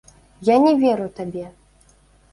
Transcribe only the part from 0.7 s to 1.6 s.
веру табе!